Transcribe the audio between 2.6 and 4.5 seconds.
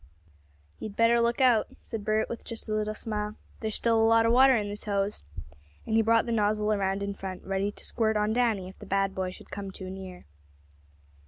a little smile. "There's still a lot of